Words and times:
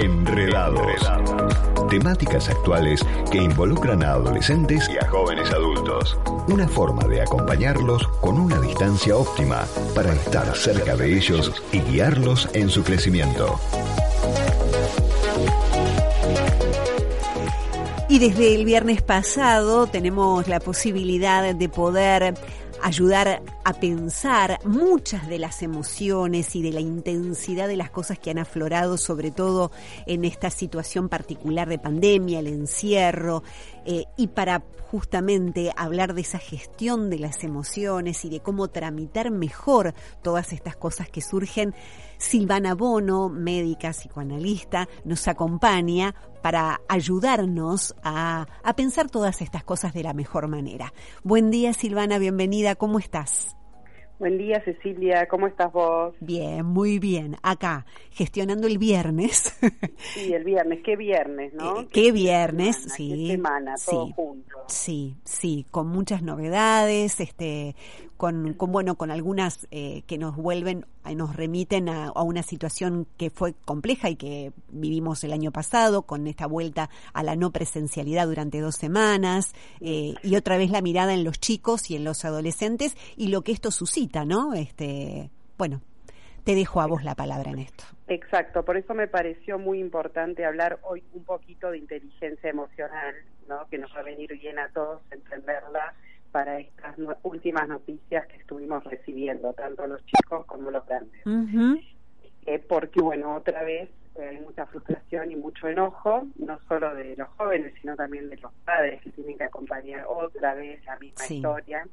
Enredados. 0.00 1.10
Temáticas 1.90 2.48
actuales 2.48 3.04
que 3.32 3.38
involucran 3.38 4.04
a 4.04 4.12
adolescentes 4.12 4.88
y 4.88 4.96
a 4.96 5.08
jóvenes 5.08 5.50
adultos. 5.50 6.16
Una 6.46 6.68
forma 6.68 7.02
de 7.08 7.22
acompañarlos 7.22 8.06
con 8.20 8.38
una 8.38 8.60
distancia 8.60 9.16
óptima 9.16 9.66
para 9.96 10.12
estar 10.12 10.56
cerca 10.56 10.94
de 10.94 11.16
ellos 11.16 11.52
y 11.72 11.80
guiarlos 11.80 12.48
en 12.52 12.70
su 12.70 12.84
crecimiento. 12.84 13.58
Y 18.08 18.20
desde 18.20 18.54
el 18.54 18.64
viernes 18.64 19.02
pasado 19.02 19.88
tenemos 19.88 20.46
la 20.46 20.60
posibilidad 20.60 21.54
de 21.54 21.68
poder 21.68 22.34
ayudar 22.82 23.42
a 23.64 23.72
pensar 23.74 24.58
muchas 24.64 25.28
de 25.28 25.38
las 25.38 25.62
emociones 25.62 26.54
y 26.56 26.62
de 26.62 26.72
la 26.72 26.80
intensidad 26.80 27.68
de 27.68 27.76
las 27.76 27.90
cosas 27.90 28.18
que 28.18 28.30
han 28.30 28.38
aflorado, 28.38 28.96
sobre 28.96 29.30
todo 29.30 29.70
en 30.06 30.24
esta 30.24 30.50
situación 30.50 31.08
particular 31.08 31.68
de 31.68 31.78
pandemia, 31.78 32.40
el 32.40 32.46
encierro, 32.46 33.42
eh, 33.84 34.04
y 34.16 34.28
para 34.28 34.62
justamente 34.90 35.70
hablar 35.76 36.14
de 36.14 36.22
esa 36.22 36.38
gestión 36.38 37.10
de 37.10 37.18
las 37.18 37.44
emociones 37.44 38.24
y 38.24 38.30
de 38.30 38.40
cómo 38.40 38.68
tramitar 38.68 39.30
mejor 39.30 39.94
todas 40.22 40.52
estas 40.52 40.76
cosas 40.76 41.10
que 41.10 41.20
surgen, 41.20 41.74
Silvana 42.18 42.74
Bono, 42.74 43.28
médica 43.28 43.90
psicoanalista, 43.90 44.88
nos 45.04 45.28
acompaña 45.28 46.14
para 46.42 46.80
ayudarnos 46.88 47.94
a, 48.02 48.46
a 48.62 48.76
pensar 48.76 49.08
todas 49.08 49.40
estas 49.40 49.64
cosas 49.64 49.94
de 49.94 50.02
la 50.02 50.14
mejor 50.14 50.48
manera. 50.48 50.92
Buen 51.22 51.50
día 51.50 51.72
Silvana, 51.72 52.18
bienvenida, 52.18 52.74
¿cómo 52.74 52.98
estás? 52.98 53.54
Buen 54.18 54.36
día, 54.36 54.60
Cecilia. 54.64 55.28
¿Cómo 55.28 55.46
estás 55.46 55.72
vos? 55.72 56.12
Bien, 56.18 56.66
muy 56.66 56.98
bien. 56.98 57.36
Acá, 57.40 57.86
gestionando 58.10 58.66
el 58.66 58.76
viernes. 58.78 59.56
Sí, 60.14 60.32
el 60.32 60.42
viernes. 60.42 60.80
¿Qué 60.84 60.96
viernes, 60.96 61.54
no? 61.54 61.82
Eh, 61.82 61.88
¿Qué, 61.92 62.10
viernes? 62.10 62.76
sí. 62.96 63.26
¿Qué 63.28 63.36
semana? 63.36 63.74
Todo 63.84 64.06
sí, 64.06 64.12
junto. 64.16 64.56
Sí, 64.66 65.16
sí, 65.22 65.66
con 65.70 65.86
muchas 65.86 66.22
novedades, 66.22 67.20
este, 67.20 67.76
con, 68.16 68.54
con 68.54 68.72
bueno, 68.72 68.96
con 68.96 69.12
algunas 69.12 69.68
eh, 69.70 70.02
que 70.08 70.18
nos 70.18 70.34
vuelven, 70.34 70.84
nos 71.14 71.36
remiten 71.36 71.88
a, 71.88 72.08
a, 72.08 72.22
una 72.22 72.42
situación 72.42 73.06
que 73.16 73.30
fue 73.30 73.54
compleja 73.64 74.10
y 74.10 74.16
que 74.16 74.52
vivimos 74.70 75.24
el 75.24 75.32
año 75.32 75.50
pasado, 75.50 76.02
con 76.02 76.26
esta 76.26 76.46
vuelta 76.46 76.90
a 77.12 77.22
la 77.22 77.36
no 77.36 77.50
presencialidad 77.50 78.26
durante 78.26 78.60
dos 78.60 78.76
semanas, 78.76 79.52
eh, 79.80 80.14
y 80.22 80.36
otra 80.36 80.56
vez 80.56 80.70
la 80.70 80.82
mirada 80.82 81.14
en 81.14 81.24
los 81.24 81.38
chicos 81.40 81.90
y 81.90 81.96
en 81.96 82.04
los 82.04 82.24
adolescentes 82.24 82.96
y 83.16 83.28
lo 83.28 83.42
que 83.42 83.52
esto 83.52 83.70
suscita, 83.70 84.24
¿no? 84.24 84.54
Este, 84.54 85.30
bueno, 85.56 85.82
te 86.44 86.54
dejo 86.54 86.80
a 86.80 86.86
vos 86.86 87.04
la 87.04 87.14
palabra 87.14 87.50
en 87.50 87.58
esto. 87.58 87.84
Exacto, 88.06 88.64
por 88.64 88.76
eso 88.76 88.94
me 88.94 89.06
pareció 89.06 89.58
muy 89.58 89.80
importante 89.80 90.44
hablar 90.44 90.78
hoy 90.82 91.04
un 91.12 91.24
poquito 91.24 91.70
de 91.70 91.78
inteligencia 91.78 92.48
emocional, 92.48 93.14
¿no? 93.48 93.68
Que 93.68 93.78
nos 93.78 93.94
va 93.94 94.00
a 94.00 94.04
venir 94.04 94.32
bien 94.38 94.58
a 94.58 94.68
todos 94.70 95.02
entenderla 95.10 95.94
para 96.32 96.58
estas 96.60 96.96
últimas 97.22 97.68
noticias 97.68 98.26
que 98.26 98.36
estuvimos 98.36 98.84
recibiendo, 98.84 99.52
tanto 99.54 99.86
los 99.86 100.04
chicos 100.06 100.44
como 100.46 100.70
los 100.70 100.84
grandes. 100.86 101.24
Uh 101.26 101.30
-huh. 101.30 101.84
eh, 102.46 102.58
porque, 102.68 103.00
bueno, 103.00 103.34
otra 103.36 103.62
vez 103.64 103.88
eh, 104.16 104.22
hay 104.28 104.40
mucha 104.40 104.66
frustración 104.66 105.30
y 105.30 105.36
mucho 105.36 105.68
enojo, 105.68 106.26
no 106.36 106.58
solo 106.68 106.94
de 106.94 107.14
los 107.16 107.28
jóvenes, 107.36 107.72
sino 107.80 107.94
también 107.96 108.28
de 108.30 108.36
los 108.38 108.52
padres 108.64 109.00
que 109.02 109.10
tienen 109.10 109.36
que 109.38 109.44
acompañar 109.44 110.04
otra 110.08 110.54
vez 110.54 110.84
la 110.84 110.98
misma 110.98 111.24
Sí. 111.24 111.36
historia. 111.36 111.86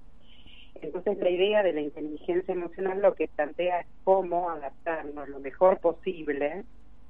Entonces 0.81 1.17
la 1.20 1.30
idea 1.30 1.64
de 1.64 1.72
la 1.73 1.81
inteligencia 1.81 2.53
emocional 2.53 3.02
lo 3.02 3.14
que 3.16 3.27
plantea 3.30 3.80
es 3.81 3.88
cómo 4.03 4.49
adaptarnos 4.49 5.30
lo 5.30 5.39
mejor 5.39 5.80
posible 5.80 6.64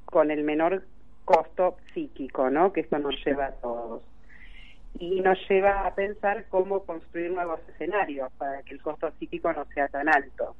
con 0.05 0.29
el 0.29 0.43
menor 0.43 0.83
costo 1.25 1.77
psíquico, 1.93 2.51
¿no? 2.51 2.71
Que 2.73 2.81
esto 2.81 2.99
nos 2.99 3.15
lleva 3.25 3.47
a 3.47 3.51
todos. 3.53 4.03
Y 4.99 5.21
nos 5.21 5.37
lleva 5.49 5.85
a 5.85 5.93
pensar 5.93 6.45
cómo 6.49 6.85
construir 6.85 7.31
nuevos 7.31 7.59
escenarios 7.69 8.31
para 8.37 8.61
que 8.63 8.73
el 8.73 8.81
costo 8.81 9.11
psíquico 9.19 9.51
no 9.53 9.65
sea 9.73 9.87
tan 9.89 10.07
alto. 10.07 10.55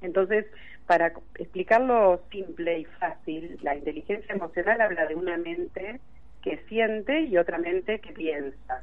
Entonces, 0.00 0.46
para 0.86 1.12
explicarlo 1.38 2.22
simple 2.30 2.80
y 2.80 2.84
fácil, 2.84 3.58
la 3.62 3.76
inteligencia 3.76 4.34
emocional 4.34 4.80
habla 4.80 5.06
de 5.06 5.14
una 5.14 5.36
mente 5.36 6.00
que 6.42 6.58
siente 6.68 7.20
y 7.22 7.36
otra 7.36 7.58
mente 7.58 8.00
que 8.00 8.12
piensa 8.12 8.82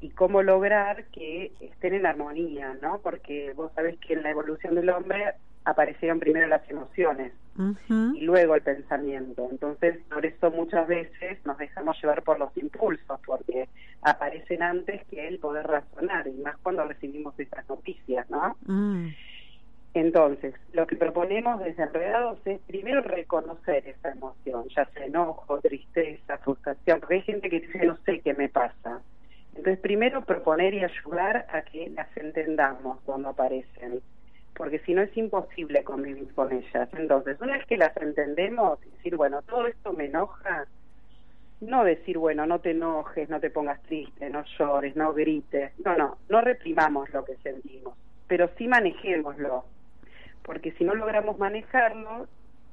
y 0.00 0.10
cómo 0.10 0.42
lograr 0.42 1.04
que 1.06 1.52
estén 1.60 1.94
en 1.94 2.06
armonía, 2.06 2.76
¿no? 2.80 3.00
Porque 3.00 3.52
vos 3.54 3.72
sabés 3.74 3.98
que 3.98 4.14
en 4.14 4.22
la 4.22 4.30
evolución 4.30 4.74
del 4.74 4.90
hombre 4.90 5.34
aparecieron 5.66 6.20
primero 6.20 6.46
las 6.46 6.68
emociones 6.70 7.32
uh 7.58 7.74
-huh. 7.88 8.16
y 8.16 8.20
luego 8.20 8.54
el 8.54 8.62
pensamiento. 8.62 9.48
Entonces, 9.50 9.98
por 10.08 10.24
eso 10.24 10.50
muchas 10.52 10.86
veces 10.86 11.44
nos 11.44 11.58
dejamos 11.58 12.00
llevar 12.00 12.22
por 12.22 12.38
los 12.38 12.56
impulsos, 12.56 13.20
porque 13.26 13.68
aparecen 14.00 14.62
antes 14.62 15.04
que 15.08 15.26
el 15.26 15.38
poder 15.40 15.66
razonar, 15.66 16.28
y 16.28 16.34
más 16.34 16.56
cuando 16.58 16.84
recibimos 16.84 17.38
esas 17.38 17.68
noticias, 17.68 18.30
¿no? 18.30 18.56
Mm. 18.64 19.08
Entonces, 19.94 20.54
lo 20.72 20.86
que 20.86 20.94
proponemos 20.94 21.58
desde 21.58 21.82
Enredados 21.82 22.38
es 22.44 22.60
primero 22.60 23.00
reconocer 23.00 23.88
esa 23.88 24.10
emoción, 24.10 24.68
ya 24.68 24.84
sea 24.90 25.06
enojo, 25.06 25.58
tristeza, 25.60 26.38
frustración, 26.38 27.00
porque 27.00 27.14
hay 27.16 27.22
gente 27.22 27.50
que 27.50 27.60
dice, 27.60 27.86
no 27.86 27.96
sé 28.04 28.20
qué 28.20 28.34
me 28.34 28.48
pasa. 28.48 29.00
Entonces, 29.56 29.80
primero 29.80 30.22
proponer 30.22 30.74
y 30.74 30.84
ayudar 30.84 31.46
a 31.50 31.62
que 31.62 31.90
las 31.90 32.14
entendamos 32.16 33.00
cuando 33.06 33.30
aparecen, 33.30 34.02
porque 34.56 34.78
si 34.80 34.94
no 34.94 35.02
es 35.02 35.14
imposible 35.16 35.84
convivir 35.84 36.32
con 36.34 36.52
ellas. 36.52 36.88
Entonces, 36.96 37.40
una 37.40 37.58
vez 37.58 37.66
que 37.66 37.76
las 37.76 37.96
entendemos, 37.96 38.80
decir, 38.80 39.16
bueno, 39.16 39.42
todo 39.42 39.66
esto 39.66 39.92
me 39.92 40.06
enoja, 40.06 40.66
no 41.60 41.84
decir, 41.84 42.18
bueno, 42.18 42.46
no 42.46 42.60
te 42.60 42.70
enojes, 42.70 43.28
no 43.28 43.40
te 43.40 43.50
pongas 43.50 43.82
triste, 43.82 44.30
no 44.30 44.44
llores, 44.58 44.96
no 44.96 45.12
grites, 45.12 45.72
no, 45.84 45.96
no, 45.96 46.18
no 46.28 46.40
reprimamos 46.40 47.10
lo 47.12 47.24
que 47.24 47.36
sentimos, 47.36 47.96
pero 48.26 48.50
sí 48.56 48.66
manejémoslo, 48.66 49.64
porque 50.42 50.72
si 50.72 50.84
no 50.84 50.94
logramos 50.94 51.38
manejarlo, 51.38 52.26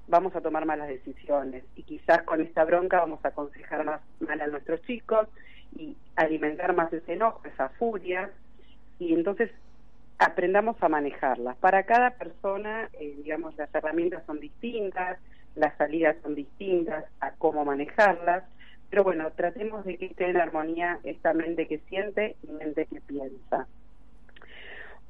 vamos 0.08 0.36
a 0.36 0.42
tomar 0.42 0.66
malas 0.66 0.88
decisiones. 0.88 1.64
Y 1.76 1.84
quizás 1.84 2.24
con 2.24 2.42
esta 2.42 2.66
bronca 2.66 3.00
vamos 3.00 3.24
a 3.24 3.30
aconsejar 3.30 3.86
más 3.86 4.02
mal 4.20 4.40
a 4.42 4.48
nuestros 4.48 4.82
chicos 4.84 5.28
y 5.76 5.96
alimentar 6.16 6.76
más 6.76 6.92
ese 6.94 7.14
enojo, 7.14 7.42
esa 7.46 7.70
furia, 7.70 8.30
y 9.00 9.14
entonces 9.14 9.50
aprendamos 10.24 10.82
a 10.82 10.90
manejarlas. 10.90 11.58
Para 11.58 11.84
cada 11.84 12.12
persona, 12.12 12.90
eh, 12.94 13.16
digamos, 13.18 13.56
las 13.58 13.74
herramientas 13.74 14.24
son 14.26 14.40
distintas, 14.40 15.20
las 15.56 15.76
salidas 15.78 16.16
son 16.24 16.36
distintas 16.36 17.06
a 17.20 17.32
cómo 17.32 17.64
manejarlas, 17.66 18.44
pero 18.90 19.04
bueno, 19.04 19.32
tratemos 19.32 19.86
de 19.86 19.98
que 19.98 20.06
esté 20.08 20.30
en 20.30 20.38
armonía 20.38 21.00
esta 21.04 21.34
mente 21.34 21.68
que 21.68 21.80
siente 21.90 22.36
y 22.44 22.52
mente 22.52 22.86
que 22.86 23.02
piensa. 23.02 23.68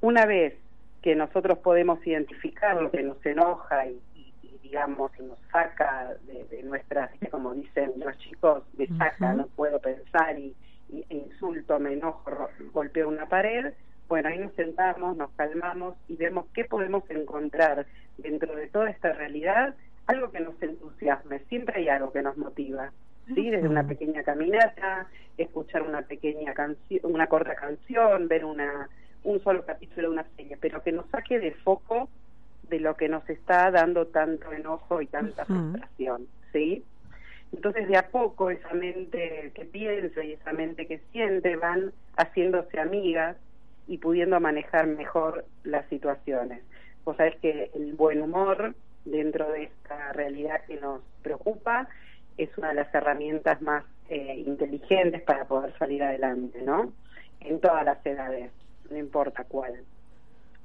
Una 0.01 0.25
vez 0.25 0.55
que 1.01 1.15
nosotros 1.15 1.59
podemos 1.59 2.05
identificar 2.07 2.81
lo 2.81 2.91
que 2.91 3.03
nos 3.03 3.23
enoja 3.25 3.87
y, 3.87 4.01
y, 4.15 4.33
y 4.41 4.57
digamos, 4.63 5.11
y 5.19 5.23
nos 5.23 5.37
saca 5.51 6.13
de, 6.25 6.45
de, 6.45 6.63
nuestras, 6.63 7.11
como 7.31 7.53
dicen 7.53 7.93
los 7.97 8.17
chicos, 8.19 8.63
me 8.77 8.87
saca, 8.87 9.15
uh 9.19 9.33
-huh. 9.33 9.35
no 9.35 9.47
puedo 9.47 9.79
pensar 9.79 10.39
y, 10.39 10.55
y, 10.89 11.05
insulto, 11.09 11.77
me 11.79 11.93
enojo, 11.93 12.49
golpeo 12.71 13.09
una 13.09 13.27
pared, 13.27 13.73
bueno, 14.13 14.29
ahí 14.29 14.37
nos 14.37 14.53
sentamos, 14.53 15.17
nos 15.17 15.31
calmamos 15.31 15.95
y 16.07 16.15
vemos 16.17 16.45
qué 16.53 16.65
podemos 16.65 17.03
encontrar 17.09 17.87
dentro 18.19 18.55
de 18.55 18.67
toda 18.67 18.91
esta 18.91 19.11
realidad, 19.11 19.73
algo 20.05 20.29
que 20.29 20.39
nos 20.39 20.53
entusiasme, 20.61 21.39
siempre 21.49 21.79
hay 21.79 21.89
algo 21.89 22.13
que 22.13 22.21
nos 22.21 22.37
motiva. 22.37 22.91
¿sí? 23.33 23.49
Desde 23.49 23.67
una 23.67 23.87
pequeña 23.87 24.21
caminata, 24.21 25.07
escuchar 25.35 25.81
una 25.81 26.03
pequeña 26.03 26.53
canción, 26.53 27.01
una 27.01 27.25
corta 27.25 27.55
canción, 27.55 28.27
ver 28.27 28.45
una 28.45 28.87
un 29.23 29.41
solo 29.43 29.65
capítulo 29.65 30.09
de 30.09 30.13
una 30.13 30.25
serie, 30.35 30.57
pero 30.61 30.83
que 30.83 30.91
nos 30.91 31.09
saque 31.09 31.39
de 31.39 31.49
foco 31.51 32.07
de 32.69 32.79
lo 32.79 32.95
que 32.95 33.09
nos 33.09 33.27
está 33.27 33.71
dando 33.71 34.05
tanto 34.05 34.53
enojo 34.53 35.01
y 35.01 35.07
tanta 35.07 35.41
uh 35.41 35.45
-huh. 35.45 35.71
frustración, 35.71 36.27
¿sí? 36.51 36.83
Entonces 37.51 37.87
de 37.87 37.97
a 37.97 38.09
poco 38.09 38.51
esa 38.51 38.75
mente 38.75 39.51
que 39.55 39.65
piensa 39.65 40.23
y 40.23 40.33
esa 40.33 40.53
mente 40.53 40.85
que 40.85 40.99
siente 41.11 41.55
van 41.55 41.93
haciéndose 42.15 42.79
amigas 42.79 43.37
y 43.87 43.97
pudiendo 43.97 44.39
manejar 44.39 44.87
mejor 44.87 45.45
las 45.63 45.87
situaciones. 45.89 46.63
Vos 47.03 47.17
sabés 47.17 47.35
que 47.37 47.71
el 47.73 47.93
buen 47.93 48.21
humor 48.21 48.75
dentro 49.05 49.51
de 49.51 49.63
esta 49.63 50.13
realidad 50.13 50.61
que 50.65 50.79
nos 50.79 51.01
preocupa 51.21 51.87
es 52.37 52.49
una 52.57 52.69
de 52.69 52.75
las 52.75 52.93
herramientas 52.93 53.61
más 53.61 53.83
eh, 54.09 54.43
inteligentes 54.45 55.21
para 55.21 55.45
poder 55.45 55.77
salir 55.77 56.03
adelante, 56.03 56.61
¿no? 56.61 56.93
En 57.41 57.59
todas 57.59 57.85
las 57.85 58.03
edades 58.05 58.51
no 58.89 58.97
importa 58.97 59.43
cuál. 59.43 59.83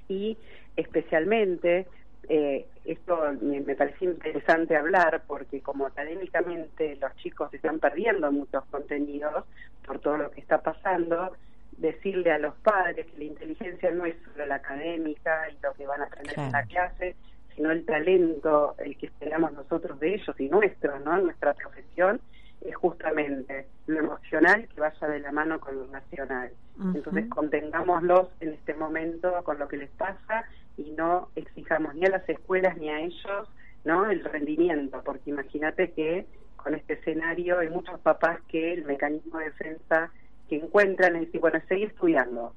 Y 0.09 0.37
especialmente, 0.77 1.87
eh, 2.29 2.67
esto 2.85 3.19
me, 3.41 3.61
me 3.61 3.75
pareció 3.75 4.11
interesante 4.11 4.77
hablar 4.77 5.23
porque 5.27 5.61
como 5.61 5.87
académicamente 5.87 6.97
los 6.97 7.15
chicos 7.17 7.53
están 7.53 7.81
perdiendo 7.81 8.31
muchos 8.33 8.65
contenidos 8.67 9.45
por 9.87 9.99
todo 9.99 10.17
lo 10.19 10.31
que 10.31 10.41
está 10.41 10.63
pasando, 10.63 11.33
decirle 11.79 12.33
a 12.33 12.39
los 12.39 12.55
padres 12.57 13.07
que 13.07 13.19
la 13.19 13.25
inteligencia 13.25 13.91
no 13.91 14.05
es 14.05 14.17
solo 14.25 14.47
la 14.47 14.57
académica 14.57 15.49
y 15.51 15.57
lo 15.63 15.73
que 15.75 15.87
van 15.87 16.03
a 16.03 16.05
aprender 16.05 16.35
claro. 16.35 16.49
en 16.49 16.53
la 16.53 16.63
clase, 16.65 17.17
sino 17.55 17.71
el 17.71 17.85
talento, 17.87 18.75
el 18.79 18.97
que 18.97 19.07
esperamos 19.07 19.53
nosotros 19.53 19.99
de 20.01 20.15
ellos 20.15 20.39
y 20.39 20.49
nuestro, 20.49 20.99
¿no? 21.01 21.17
Nuestra 21.19 21.55
profesión 21.55 22.21
es 22.61 22.75
justamente 22.75 23.67
lo 23.87 24.01
emocional 24.01 24.69
que 24.69 24.81
vaya 24.81 25.09
de 25.09 25.21
la 25.21 25.33
mano 25.33 25.61
con 25.61 25.77
lo 25.77 25.87
nacional. 25.87 26.51
Entonces 26.95 27.29
contengámoslos 27.29 28.29
en 28.41 28.51
este 28.51 28.75
momento 28.75 29.43
con 29.43 29.59
lo 29.59 29.67
que 29.67 29.77
les 29.77 29.91
pasa 29.91 30.45
y 30.77 30.93
no 30.93 31.29
exijamos 31.35 31.95
ni 31.95 32.07
a 32.07 32.11
las 32.11 32.29
escuelas 32.29 32.77
ni 32.77 32.89
a 32.89 33.01
ellos 33.01 33.49
no 33.85 34.11
el 34.11 34.23
rendimiento, 34.25 35.03
porque 35.05 35.31
imagínate 35.31 35.93
que 35.93 36.27
con 36.57 36.75
este 36.75 36.95
escenario 36.95 37.59
hay 37.59 37.71
muchos 37.71 37.99
papás 38.01 38.39
que 38.49 38.75
el 38.75 38.85
mecanismo 38.85 39.39
de 39.39 39.47
defensa 39.47 40.11
que 40.49 40.57
encuentran 40.57 41.17
es 41.17 41.27
decir, 41.27 41.41
bueno, 41.41 41.61
seguí 41.69 41.85
estudiando, 41.85 42.55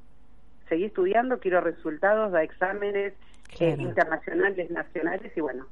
seguí 0.69 0.85
estudiando, 0.85 1.39
quiero 1.39 1.61
resultados, 1.61 2.31
da 2.31 2.43
exámenes 2.43 3.13
eh, 3.59 3.75
internacionales, 3.77 4.69
nacionales 4.71 5.31
y 5.35 5.41
bueno, 5.41 5.67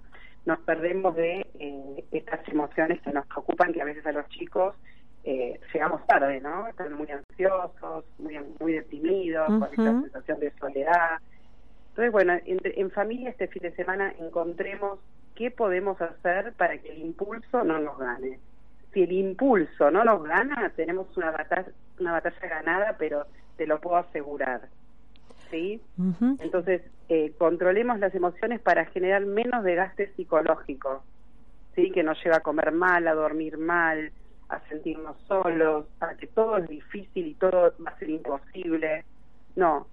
nos 0.45 0.59
perdemos 0.59 1.15
de 1.15 1.45
eh, 1.59 2.03
estas 2.11 2.47
emociones 2.49 3.01
que 3.01 3.11
nos 3.11 3.25
preocupan, 3.27 3.73
que 3.73 3.81
a 3.81 3.85
veces 3.85 4.05
a 4.05 4.11
los 4.11 4.27
chicos 4.29 4.75
eh, 5.23 5.59
llegamos 5.73 6.05
tarde, 6.07 6.41
¿no? 6.41 6.67
Están 6.67 6.93
muy 6.93 7.07
ansiosos, 7.11 8.05
muy, 8.17 8.39
muy 8.59 8.73
deprimidos, 8.73 9.47
con 9.47 9.63
esta 9.63 10.01
sensación 10.01 10.39
de 10.39 10.51
soledad. 10.59 11.19
Entonces, 11.89 12.11
bueno, 12.11 12.33
en 12.45 12.91
familia 12.91 13.29
este 13.29 13.47
fin 13.47 13.63
de 13.63 13.71
semana 13.75 14.13
encontremos 14.19 14.99
qué 15.35 15.51
podemos 15.51 15.99
hacer 16.01 16.53
para 16.53 16.77
que 16.77 16.91
el 16.91 16.99
impulso 16.99 17.63
no 17.63 17.79
nos 17.79 17.97
gane. 17.97 18.39
Si 18.93 19.03
el 19.03 19.11
impulso 19.11 19.91
no 19.91 20.03
nos 20.03 20.23
gana, 20.23 20.71
tenemos 20.75 21.15
una 21.15 21.31
batalla, 21.31 21.67
una 21.99 22.13
batalla 22.13 22.47
ganada, 22.47 22.95
pero 22.97 23.25
te 23.57 23.67
lo 23.67 23.79
puedo 23.79 23.97
asegurar. 23.97 24.61
¿Sí? 25.49 25.81
Entonces, 26.39 26.83
eh, 27.07 27.33
controlemos 27.37 27.97
las 27.97 28.13
emociones 28.13 28.61
para 28.61 28.85
generar 28.85 29.25
menos 29.25 29.63
desgaste 29.63 30.13
psicológico, 30.15 31.03
¿sí? 31.75 31.89
Que 31.91 32.03
nos 32.03 32.23
lleva 32.23 32.37
a 32.37 32.41
comer 32.41 32.71
mal, 32.71 33.07
a 33.07 33.15
dormir 33.15 33.57
mal, 33.57 34.11
a 34.49 34.59
sentirnos 34.69 35.17
solos, 35.27 35.87
a 36.01 36.13
que 36.15 36.27
todo 36.27 36.57
es 36.57 36.67
difícil 36.67 37.27
y 37.27 37.33
todo 37.33 37.73
va 37.83 37.91
a 37.91 37.97
ser 37.97 38.11
imposible. 38.11 39.05
No, 39.55 39.87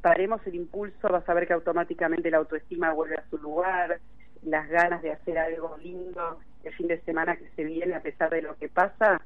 paremos 0.00 0.40
el 0.46 0.54
impulso, 0.54 1.08
vas 1.08 1.28
a 1.28 1.34
ver 1.34 1.46
que 1.46 1.52
automáticamente 1.52 2.30
la 2.30 2.38
autoestima 2.38 2.94
vuelve 2.94 3.16
a 3.16 3.28
su 3.28 3.36
lugar, 3.36 4.00
las 4.42 4.68
ganas 4.68 5.02
de 5.02 5.12
hacer 5.12 5.38
algo 5.38 5.76
lindo 5.76 6.38
el 6.64 6.72
fin 6.74 6.88
de 6.88 7.00
semana 7.00 7.36
que 7.36 7.48
se 7.56 7.64
viene, 7.64 7.94
a 7.94 8.00
pesar 8.00 8.30
de 8.30 8.42
lo 8.42 8.56
que 8.56 8.68
pasa, 8.68 9.20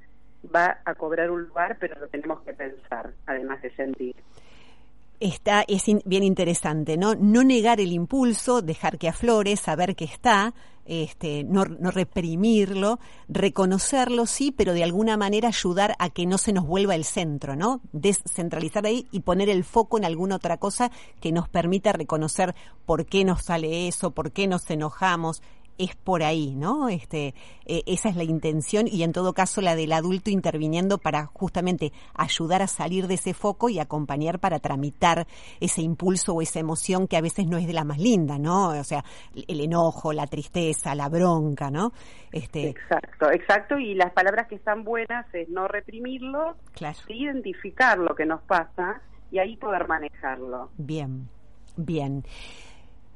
va 0.55 0.79
a 0.85 0.95
cobrar 0.95 1.31
un 1.31 1.45
lugar, 1.45 1.77
pero 1.79 1.99
lo 1.99 2.09
tenemos 2.09 2.41
que 2.43 2.53
pensar, 2.53 3.13
además 3.27 3.63
de 3.63 3.71
sentir 3.75 4.17
está 5.21 5.65
es 5.67 5.85
bien 6.05 6.23
interesante, 6.23 6.97
¿no? 6.97 7.15
No 7.15 7.43
negar 7.43 7.81
el 7.81 7.93
impulso, 7.93 8.63
dejar 8.63 8.99
que 8.99 9.09
aflore, 9.09 9.57
saber 9.57 9.97
que 9.97 10.05
está, 10.05 10.55
este, 10.85 11.43
no, 11.45 11.65
no, 11.65 11.91
reprimirlo, 11.91 13.01
reconocerlo, 13.29 14.27
sí, 14.27 14.53
pero 14.53 14.73
de 14.73 14.85
alguna 14.85 15.17
manera 15.17 15.49
ayudar 15.49 15.95
a 15.99 16.11
que 16.11 16.27
no 16.27 16.39
se 16.39 16.53
nos 16.53 16.67
vuelva 16.67 16.95
el 16.95 17.05
centro, 17.05 17.57
¿no? 17.57 17.81
Descentralizar 17.93 18.87
ahí 18.87 19.07
y 19.11 19.21
poner 19.21 19.49
el 19.49 19.65
foco 19.65 19.99
en 19.99 20.05
alguna 20.05 20.37
otra 20.37 20.59
cosa 20.59 20.91
que 21.21 21.33
nos 21.33 21.49
permita 21.49 21.93
reconocer 21.93 22.55
por 22.85 23.07
qué 23.07 23.25
nos 23.25 23.43
sale 23.43 23.89
eso, 23.89 24.13
por 24.13 24.33
qué 24.33 24.47
nos 24.47 24.71
enojamos, 24.71 25.43
es 25.79 25.95
por 25.95 26.23
ahí, 26.23 26.55
¿no? 26.55 26.89
Este, 26.89 27.35
eh, 27.67 27.83
esa 27.87 28.09
es 28.09 28.17
la 28.17 28.25
intención 28.25 28.87
y 28.87 29.03
en 29.03 29.13
todo 29.13 29.33
caso 29.33 29.61
la 29.61 29.77
del 29.77 29.93
adulto 29.93 30.31
interviniendo 30.31 30.99
para 30.99 31.27
justamente 31.27 31.93
ayudar 32.15 32.63
a 32.63 32.67
salir 32.67 33.07
de 33.07 33.15
ese 33.15 33.35
foco 33.35 33.69
y 33.69 33.79
acompañar 33.79 34.39
para 34.39 34.59
tramitar 34.59 35.27
ese 35.61 35.83
impulso 35.83 36.35
o 36.35 36.43
esa 36.43 36.61
emoción 36.61 37.07
que 37.09 37.17
a 37.17 37.21
veces 37.21 37.47
no 37.47 37.59
es 37.59 37.67
de 37.67 37.73
la 37.73 37.85
más 37.85 37.99
linda, 37.99 38.39
¿no? 38.39 38.69
O 38.69 38.85
sea, 38.85 39.05
el 39.35 39.61
enojo, 39.61 40.13
la 40.13 40.27
tristeza, 40.27 40.95
la 40.95 41.09
bronca, 41.09 41.71
¿no? 41.71 41.93
Este... 42.33 42.69
Exacto, 42.69 43.31
exacto. 43.31 43.79
Y 43.79 43.95
las 43.95 44.13
palabras 44.13 44.47
que 44.49 44.57
están 44.57 44.85
buenas 44.85 45.27
es 45.35 45.49
no 45.49 45.69
reprimirlo, 45.69 46.57
identificar 47.09 47.99
lo 47.99 48.15
que 48.15 48.27
nos 48.27 48.43
pasa 48.43 49.01
y 49.31 49.39
ahí 49.39 49.57
poder 49.57 49.89
manejarlo. 49.89 50.71
Bien, 50.77 51.29
bien. 51.77 52.25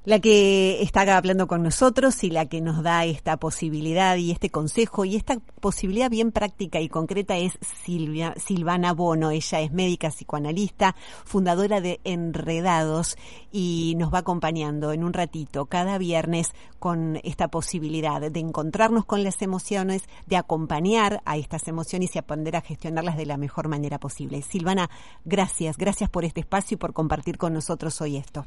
La 0.07 0.19
que 0.19 0.81
está 0.81 1.03
hablando 1.15 1.47
con 1.47 1.63
nosotros 1.63 2.25
y 2.25 2.31
la 2.31 2.47
que 2.47 2.63
nos 2.63 2.83
da 2.83 3.05
esta 3.05 3.37
posibilidad 3.37 4.17
y 4.17 4.31
este 4.31 4.49
consejo 4.49 5.05
y 5.05 5.15
esta 5.15 5.39
posibilidad 5.61 6.09
bien 6.09 6.33
práctica 6.33 6.81
y 6.81 6.89
concreta 6.89 7.37
es 7.37 7.59
Silvia, 7.85 8.33
Silvana 8.39 8.95
Bono. 8.95 9.31
Ella 9.31 9.61
es 9.61 9.73
médica 9.73 10.09
psicoanalista, 10.09 10.97
fundadora 11.27 11.83
de 11.83 12.01
Enredados 12.05 13.19
y 13.53 13.95
nos 13.99 14.11
va 14.11 14.21
acompañando 14.21 14.93
en 14.93 15.05
un 15.05 15.13
ratito 15.13 15.67
cada 15.67 15.99
viernes 15.99 16.55
con 16.79 17.21
esta 17.23 17.49
posibilidad 17.49 18.23
de 18.23 18.41
encontrarnos 18.41 19.05
con 19.05 19.23
las 19.23 19.43
emociones, 19.43 20.05
de 20.25 20.39
acompañar 20.39 21.21
a 21.27 21.37
estas 21.37 21.69
emociones 21.69 22.17
y 22.17 22.19
aprender 22.19 22.57
a 22.57 22.63
gestionarlas 22.63 23.19
de 23.19 23.27
la 23.27 23.37
mejor 23.37 23.69
manera 23.69 24.01
posible. 24.01 24.41
Silvana, 24.41 24.89
gracias, 25.27 25.77
gracias 25.77 26.09
por 26.09 26.25
este 26.25 26.41
espacio 26.41 26.77
y 26.77 26.79
por 26.79 26.95
compartir 26.95 27.37
con 27.37 27.53
nosotros 27.53 28.01
hoy 28.01 28.17
esto. 28.17 28.47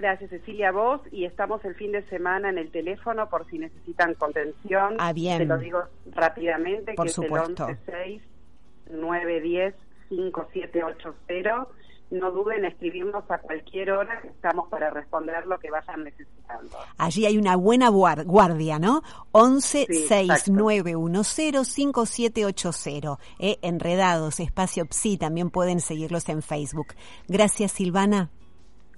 Gracias, 0.00 0.30
Cecilia, 0.30 0.72
vos. 0.72 1.02
Y 1.12 1.26
estamos 1.26 1.62
el 1.66 1.74
fin 1.74 1.92
de 1.92 2.02
semana 2.08 2.48
en 2.48 2.56
el 2.56 2.70
teléfono 2.70 3.28
por 3.28 3.46
si 3.50 3.58
necesitan 3.58 4.14
contención. 4.14 4.96
Ah, 4.98 5.12
bien. 5.12 5.38
Te 5.38 5.44
lo 5.44 5.58
digo 5.58 5.82
rápidamente, 6.12 6.94
por 6.94 7.06
que 7.06 7.12
supuesto. 7.12 7.68
es 7.68 7.78
el 7.86 8.20
910 8.90 9.74
5780 10.08 11.68
no 12.10 12.32
duden 12.32 12.60
en 12.60 12.72
escribirnos 12.72 13.30
a 13.30 13.38
cualquier 13.38 13.92
hora 13.92 14.20
que 14.20 14.28
estamos 14.28 14.68
para 14.68 14.90
responder 14.90 15.46
lo 15.46 15.58
que 15.58 15.70
vayan 15.70 16.02
necesitando. 16.02 16.76
Allí 16.98 17.26
hay 17.26 17.38
una 17.38 17.56
buena 17.56 17.88
guardia, 17.88 18.78
¿no? 18.78 19.02
11 19.32 19.86
6910 20.08 21.68
5780. 21.68 23.18
Eh, 23.38 23.58
enredados, 23.62 24.40
espacio 24.40 24.86
PSI, 24.90 25.18
también 25.18 25.50
pueden 25.50 25.80
seguirlos 25.80 26.28
en 26.28 26.42
Facebook. 26.42 26.94
Gracias, 27.28 27.72
Silvana. 27.72 28.30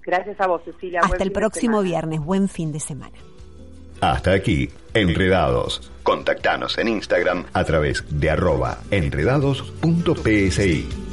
Gracias 0.04 0.40
a 0.40 0.46
vos, 0.46 0.62
Cecilia. 0.64 1.00
Hasta 1.02 1.22
el 1.22 1.32
próximo 1.32 1.82
viernes. 1.82 2.20
Buen 2.20 2.48
fin 2.48 2.72
de 2.72 2.80
semana. 2.80 3.18
Hasta 4.00 4.32
aquí, 4.32 4.70
Enredados. 4.94 5.92
Contactanos 6.02 6.78
en 6.78 6.88
Instagram 6.88 7.44
a 7.52 7.64
través 7.64 8.04
de 8.08 8.30
arroba 8.30 8.78
enredados.psi. 8.90 11.11